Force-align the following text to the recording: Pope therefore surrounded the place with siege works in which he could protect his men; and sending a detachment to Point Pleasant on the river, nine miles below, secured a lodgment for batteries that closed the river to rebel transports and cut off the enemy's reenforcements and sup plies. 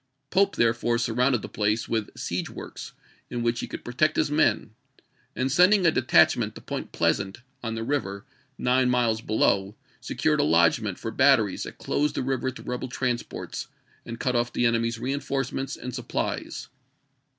Pope 0.31 0.55
therefore 0.55 0.97
surrounded 0.97 1.43
the 1.43 1.47
place 1.47 1.87
with 1.87 2.09
siege 2.17 2.49
works 2.49 2.93
in 3.29 3.43
which 3.43 3.59
he 3.59 3.67
could 3.67 3.85
protect 3.85 4.15
his 4.15 4.31
men; 4.31 4.71
and 5.35 5.51
sending 5.51 5.85
a 5.85 5.91
detachment 5.91 6.55
to 6.55 6.61
Point 6.61 6.91
Pleasant 6.91 7.37
on 7.61 7.75
the 7.75 7.83
river, 7.83 8.25
nine 8.57 8.89
miles 8.89 9.21
below, 9.21 9.75
secured 9.99 10.39
a 10.39 10.43
lodgment 10.43 10.97
for 10.97 11.11
batteries 11.11 11.61
that 11.65 11.77
closed 11.77 12.15
the 12.15 12.23
river 12.23 12.49
to 12.49 12.63
rebel 12.63 12.87
transports 12.89 13.67
and 14.03 14.19
cut 14.19 14.35
off 14.35 14.51
the 14.51 14.65
enemy's 14.65 14.97
reenforcements 14.97 15.75
and 15.77 15.93
sup 15.93 16.07
plies. 16.07 16.69